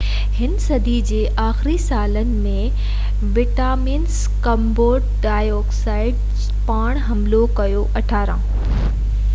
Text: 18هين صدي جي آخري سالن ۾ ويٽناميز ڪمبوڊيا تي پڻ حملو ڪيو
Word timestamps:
18هين 0.35 0.53
صدي 0.61 0.93
جي 1.09 1.17
آخري 1.47 1.73
سالن 1.83 2.31
۾ 2.45 2.53
ويٽناميز 3.35 4.17
ڪمبوڊيا 4.47 5.61
تي 5.77 6.51
پڻ 6.71 7.05
حملو 7.11 7.43
ڪيو 7.61 7.87